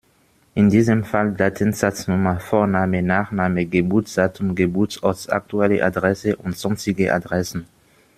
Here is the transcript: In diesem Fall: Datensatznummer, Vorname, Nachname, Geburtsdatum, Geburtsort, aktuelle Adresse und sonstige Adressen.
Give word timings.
In 0.55 0.71
diesem 0.71 1.03
Fall: 1.03 1.31
Datensatznummer, 1.33 2.39
Vorname, 2.39 3.03
Nachname, 3.03 3.67
Geburtsdatum, 3.67 4.55
Geburtsort, 4.55 5.31
aktuelle 5.31 5.83
Adresse 5.85 6.35
und 6.37 6.57
sonstige 6.57 7.13
Adressen. 7.13 7.67